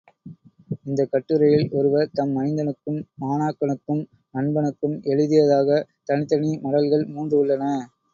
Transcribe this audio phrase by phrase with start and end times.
[0.83, 4.01] இந்தக் கட்டுரையில், ஒருவர் தம் மைந்தனுக்கும், மாணாக்கனுக்கும்,
[4.33, 7.63] நண்பனுக்கும் எழுதியதாகத் தனித் தனி மடல்கள் மூன்று உள்ளன.